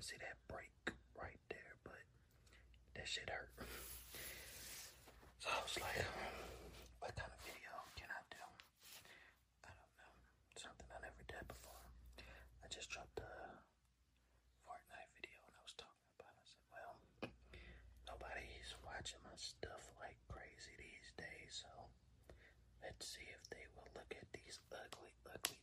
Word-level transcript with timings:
can 0.00 0.16
see 0.16 0.24
that 0.24 0.40
break 0.48 0.72
right 1.12 1.44
there, 1.52 1.76
but 1.84 2.00
that 2.96 3.04
shit 3.04 3.28
hurt. 3.28 3.52
So 5.44 5.52
I 5.52 5.60
was 5.60 5.76
like, 5.76 6.00
what 7.04 7.12
kind 7.12 7.28
of 7.28 7.36
video 7.44 7.68
can 8.00 8.08
I 8.08 8.24
do? 8.32 8.40
I 9.60 9.68
don't 9.76 9.92
know. 10.00 10.12
Something 10.56 10.88
I 10.88 11.04
never 11.04 11.20
did 11.28 11.44
before. 11.44 11.84
I 12.64 12.66
just 12.72 12.88
dropped 12.88 13.20
a 13.20 13.28
Fortnite 14.64 15.12
video 15.20 15.36
and 15.44 15.52
I 15.52 15.60
was 15.68 15.76
talking 15.76 16.08
about 16.16 16.32
it. 16.32 16.40
I 16.40 16.48
said, 16.48 16.64
well, 16.72 16.96
nobody's 18.08 18.72
watching 18.80 19.20
my 19.20 19.36
stuff 19.36 19.84
like 20.00 20.16
crazy 20.32 20.80
these 20.80 21.12
days, 21.20 21.60
so 21.60 21.68
let's 22.80 23.04
see 23.04 23.28
if 23.36 23.44
they 23.52 23.68
will 23.76 23.92
look 23.92 24.16
at 24.16 24.32
these 24.32 24.64
ugly, 24.72 25.12
ugly 25.28 25.60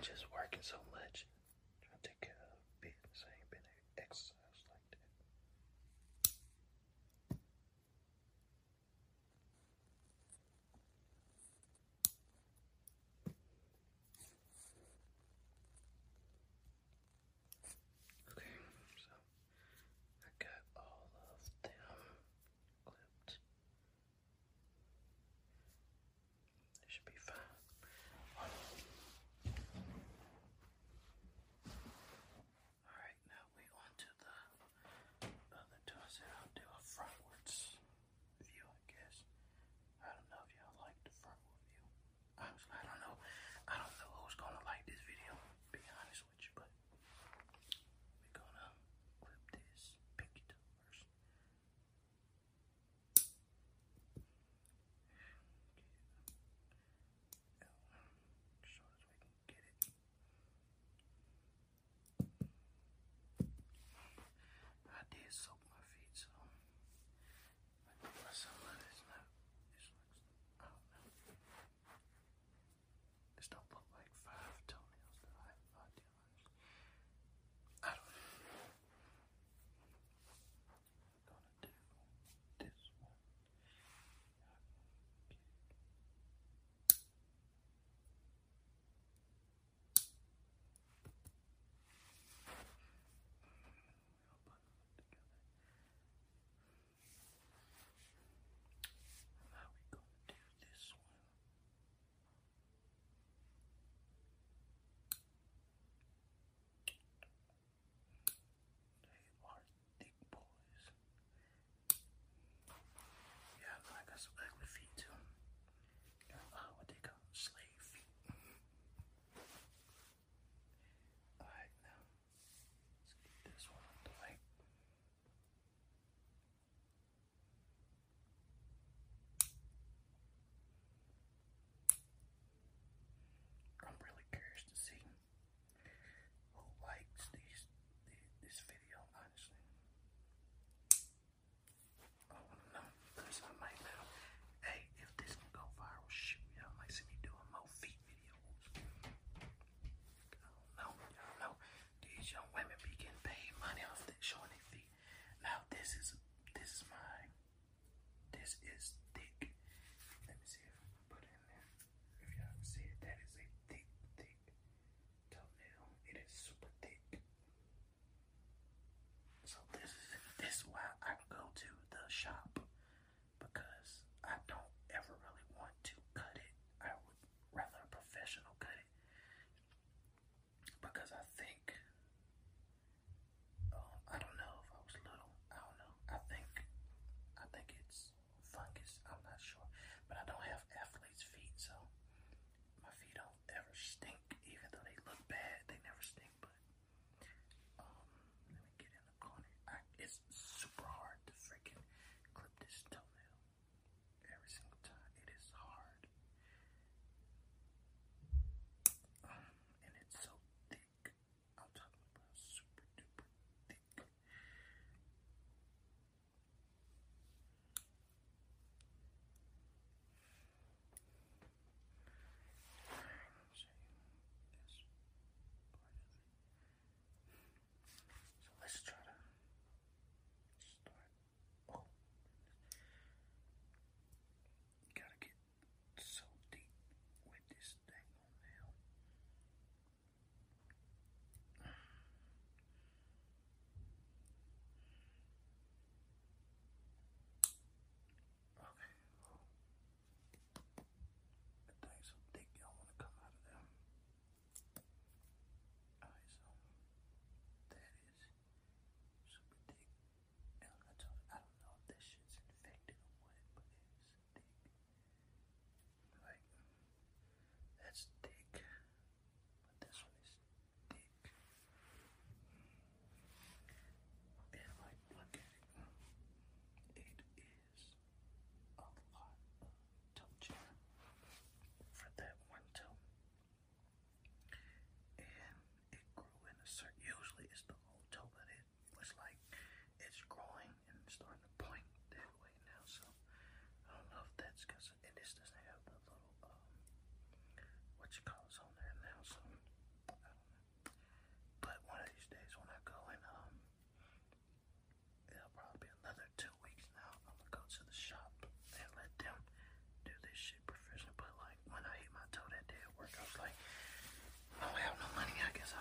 just 0.00 0.26
working 0.32 0.60
so 0.62 0.76
much. 0.92 1.26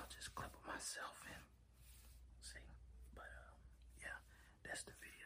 Just 0.10 0.34
clip 0.36 0.52
myself 0.66 1.18
in. 1.28 1.42
see. 2.42 2.60
But 3.16 3.26
uh, 3.26 3.54
yeah, 4.02 4.18
that's 4.64 4.84
the 4.84 4.94
video. 5.02 5.17